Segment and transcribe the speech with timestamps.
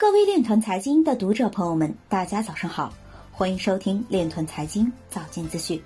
[0.00, 2.94] 各位链团财经的读者朋友们，大家早上好，
[3.32, 5.82] 欢迎收听链团财经早间资讯。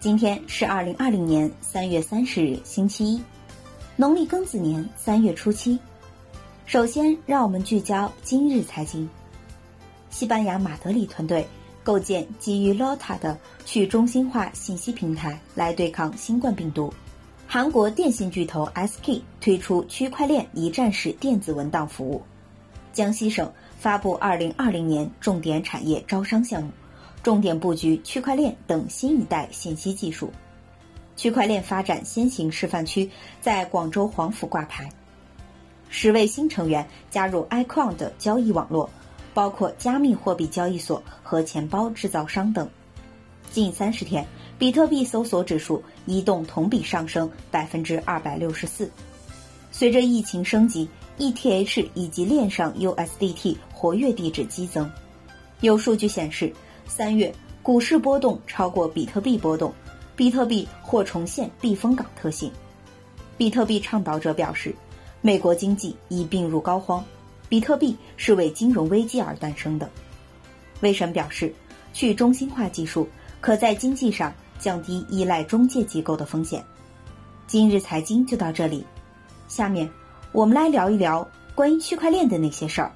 [0.00, 3.22] 今天是二零二零年三月三十日，星期一，
[3.94, 5.78] 农历庚子年三月初七。
[6.66, 9.08] 首先，让我们聚焦今日财经。
[10.10, 11.46] 西班牙马德里团队
[11.84, 16.92] 构建基于 LOTA 的去中心化信息平台来对抗新冠病毒。
[17.46, 22.20] 韩国电信巨头 SK 推出区块链一站式电子文档服务。
[22.92, 26.70] 江西省发布二零二零年重点产业招商项目，
[27.22, 30.30] 重点布局区块链等新一代信息技术。
[31.16, 33.10] 区块链发展先行示范区
[33.40, 34.88] 在广州黄埔挂牌。
[35.88, 38.88] 十位新成员加入 ICON 的交易网络。
[39.32, 42.68] 包括加密货币交易所和钱包制造商等。
[43.52, 44.26] 近三十天，
[44.58, 48.90] 比特币搜索指数移动同比上升百分之二百六十四。
[49.70, 50.88] 随着疫情升级
[51.20, 54.90] ，ETH 以及链上 USDT 活跃地址激增。
[55.60, 56.52] 有数据显示，
[56.88, 57.32] 三月
[57.62, 59.72] 股市波动超过比特币波动，
[60.16, 62.50] 比特币或重现避风港特性。
[63.36, 64.74] 比特币倡导者表示，
[65.20, 67.02] 美国经济已病入膏肓。
[67.48, 69.90] 比特币是为金融危机而诞生的。
[70.80, 71.52] 威神表示，
[71.92, 73.06] 去中心化技术
[73.40, 76.64] 可在经济上降低依赖中介机构的风险。
[77.46, 78.86] 今日财经就到这里，
[79.48, 79.90] 下面
[80.32, 82.92] 我们来聊一聊关于区块链的那些事儿。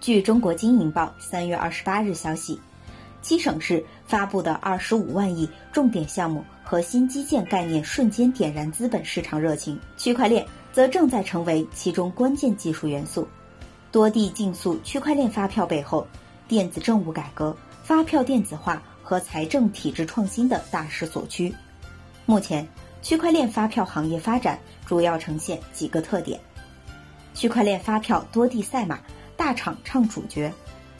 [0.00, 2.58] 据中国经营报三月二十八日消息，
[3.20, 10.46] 七省市发布的二十五万亿重点项目和新基建概念瞬间点燃资本市场热情，区块链。
[10.72, 13.26] 则正在成为其中关键技术元素。
[13.90, 16.06] 多地竞速区块链发票背后，
[16.46, 21.52] 电子政务改革、发票电子化和财政体制创新的大势所趋。
[22.24, 22.64] 目前，
[23.02, 26.38] 区块链发票行业发展主要呈现几个特点：
[27.34, 29.00] 区块链发票多地赛马，
[29.36, 30.52] 大厂唱主角，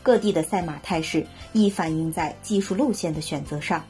[0.03, 3.85] 各地的赛马态势亦反映在技术路线的选择上。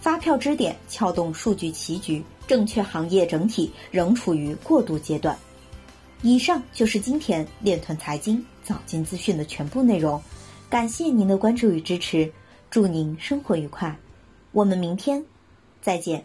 [0.00, 2.24] 发票支点撬动数据棋局。
[2.46, 5.36] 证券行业整体仍处于过渡阶段。
[6.22, 10.18] 以上就是今天链团财经早间资讯的全部内容，
[10.70, 12.32] 感谢您的关注与支持，
[12.70, 13.94] 祝您生活愉快，
[14.52, 15.22] 我们明天
[15.82, 16.24] 再见。